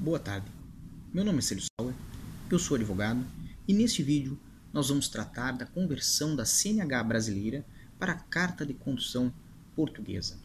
Boa 0.00 0.18
tarde. 0.18 0.50
Meu 1.12 1.22
nome 1.22 1.40
é 1.40 1.42
Celso 1.42 1.66
Sauer, 1.78 1.94
eu 2.50 2.58
sou 2.58 2.74
advogado 2.74 3.22
e 3.68 3.74
neste 3.74 4.02
vídeo 4.02 4.40
nós 4.72 4.88
vamos 4.88 5.08
tratar 5.08 5.52
da 5.52 5.66
conversão 5.66 6.34
da 6.34 6.46
CNH 6.46 7.04
brasileira 7.04 7.66
para 7.98 8.12
a 8.12 8.18
Carta 8.18 8.64
de 8.64 8.72
Condução 8.72 9.30
Portuguesa. 9.76 10.38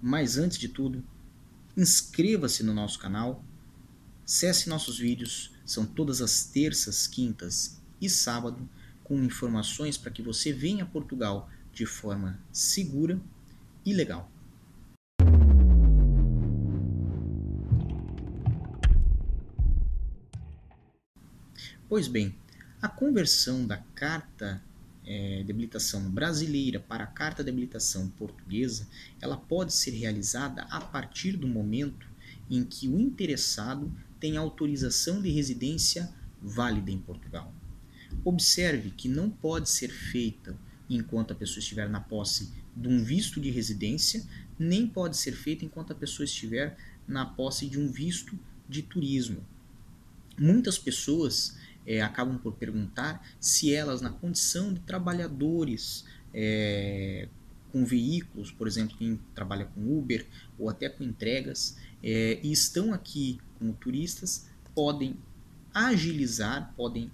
Mas 0.00 0.38
antes 0.38 0.58
de 0.58 0.68
tudo, 0.68 1.02
inscreva-se 1.76 2.62
no 2.62 2.72
nosso 2.72 3.00
canal, 3.00 3.44
acesse 4.24 4.68
nossos 4.68 4.96
vídeos, 4.96 5.52
são 5.66 5.84
todas 5.84 6.22
as 6.22 6.44
terças, 6.44 7.08
quintas 7.08 7.80
e 8.00 8.08
sábado, 8.08 8.68
com 9.02 9.24
informações 9.24 9.98
para 9.98 10.12
que 10.12 10.22
você 10.22 10.52
venha 10.52 10.84
a 10.84 10.86
Portugal 10.86 11.50
de 11.72 11.84
forma 11.84 12.38
segura 12.52 13.20
e 13.84 13.92
legal. 13.92 14.31
Pois 21.92 22.08
bem, 22.08 22.34
a 22.80 22.88
conversão 22.88 23.66
da 23.66 23.76
carta 23.76 24.62
é, 25.04 25.42
de 25.42 25.52
habilitação 25.52 26.10
brasileira 26.10 26.80
para 26.80 27.04
a 27.04 27.06
carta 27.06 27.44
de 27.44 27.50
habilitação 27.50 28.08
portuguesa, 28.08 28.88
ela 29.20 29.36
pode 29.36 29.74
ser 29.74 29.90
realizada 29.90 30.62
a 30.70 30.80
partir 30.80 31.36
do 31.36 31.46
momento 31.46 32.08
em 32.50 32.64
que 32.64 32.88
o 32.88 32.98
interessado 32.98 33.94
tem 34.18 34.38
autorização 34.38 35.20
de 35.20 35.28
residência 35.28 36.10
válida 36.40 36.90
em 36.90 36.98
Portugal. 36.98 37.54
Observe 38.24 38.90
que 38.90 39.06
não 39.06 39.28
pode 39.28 39.68
ser 39.68 39.90
feita 39.90 40.58
enquanto 40.88 41.32
a 41.32 41.36
pessoa 41.36 41.58
estiver 41.58 41.90
na 41.90 42.00
posse 42.00 42.54
de 42.74 42.88
um 42.88 43.04
visto 43.04 43.38
de 43.38 43.50
residência, 43.50 44.24
nem 44.58 44.86
pode 44.86 45.18
ser 45.18 45.32
feita 45.32 45.62
enquanto 45.62 45.92
a 45.92 45.94
pessoa 45.94 46.24
estiver 46.24 46.74
na 47.06 47.26
posse 47.26 47.66
de 47.68 47.78
um 47.78 47.92
visto 47.92 48.38
de 48.66 48.80
turismo. 48.80 49.44
Muitas 50.38 50.78
pessoas 50.78 51.60
é, 51.86 52.00
acabam 52.00 52.38
por 52.38 52.52
perguntar 52.54 53.26
se 53.40 53.74
elas, 53.74 54.00
na 54.00 54.10
condição 54.10 54.72
de 54.72 54.80
trabalhadores 54.80 56.04
é, 56.32 57.28
com 57.70 57.84
veículos, 57.84 58.50
por 58.50 58.66
exemplo, 58.66 58.96
quem 58.96 59.18
trabalha 59.34 59.64
com 59.64 59.98
Uber 59.98 60.26
ou 60.58 60.68
até 60.68 60.88
com 60.88 61.02
entregas, 61.04 61.76
é, 62.02 62.38
e 62.42 62.52
estão 62.52 62.92
aqui 62.92 63.40
como 63.58 63.72
turistas, 63.72 64.46
podem 64.74 65.16
agilizar, 65.72 66.72
podem 66.76 67.10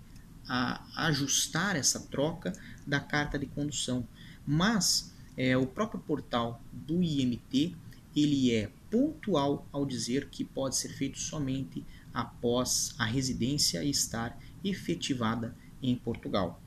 a, 0.49 0.83
ajustar 1.07 1.77
essa 1.77 2.01
troca 2.01 2.53
da 2.87 3.01
carta 3.01 3.39
de 3.39 3.47
condução. 3.47 4.07
Mas 4.47 5.13
o 5.61 5.67
próprio 5.67 6.01
portal 6.01 6.61
do 6.73 7.01
IMT 7.01 7.77
ele 8.17 8.53
é 8.53 8.71
pontual 8.91 9.67
ao 9.73 9.87
dizer 9.87 10.29
que 10.29 10.45
pode 10.45 10.77
ser 10.77 10.89
feito 10.89 11.19
somente 11.19 11.85
após 12.13 12.95
a 12.99 13.05
residência 13.05 13.85
estar 13.85 14.37
efetivada 14.65 15.55
em 15.83 15.95
Portugal. 15.97 16.63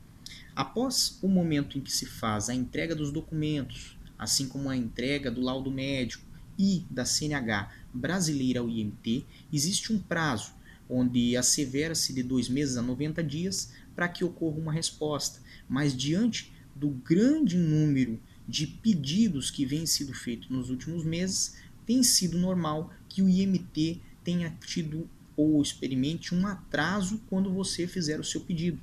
Após 0.54 1.18
o 1.22 1.28
momento 1.28 1.78
em 1.78 1.80
que 1.80 1.92
se 1.92 2.06
faz 2.06 2.48
a 2.48 2.54
entrega 2.54 2.94
dos 2.94 3.10
documentos, 3.10 3.98
assim 4.18 4.48
como 4.48 4.68
a 4.68 4.76
entrega 4.76 5.30
do 5.30 5.40
laudo 5.40 5.70
médico 5.70 6.24
e 6.58 6.84
da 6.90 7.04
CNH 7.04 7.72
brasileira 7.92 8.60
ao 8.60 8.68
IMT, 8.68 9.24
existe 9.52 9.92
um 9.92 9.98
prazo 9.98 10.52
onde 10.88 11.36
assevera-se 11.36 12.12
de 12.12 12.22
dois 12.22 12.48
meses 12.48 12.76
a 12.76 12.82
90 12.82 13.22
dias 13.22 13.72
para 13.94 14.08
que 14.08 14.24
ocorra 14.24 14.58
uma 14.58 14.72
resposta. 14.72 15.40
Mas 15.68 15.96
diante 15.96 16.52
do 16.74 16.88
grande 16.90 17.56
número 17.56 18.20
de 18.46 18.66
pedidos 18.66 19.50
que 19.50 19.64
vem 19.64 19.86
sido 19.86 20.12
feito 20.12 20.52
nos 20.52 20.68
últimos 20.68 21.04
meses, 21.04 21.56
tem 21.86 22.02
sido 22.02 22.38
normal 22.38 22.92
que 23.08 23.22
o 23.22 23.28
IMT 23.28 24.00
tenha 24.22 24.56
tido 24.64 25.08
ou 25.42 25.62
experimente 25.62 26.34
um 26.34 26.46
atraso 26.46 27.20
quando 27.28 27.52
você 27.52 27.86
fizer 27.86 28.20
o 28.20 28.24
seu 28.24 28.40
pedido. 28.40 28.80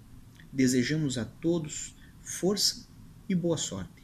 Desejamos 0.52 1.20
a 1.20 1.26
todos 1.26 1.96
força 2.24 2.88
e 3.30 3.36
boa 3.36 3.58
sorte. 3.58 3.97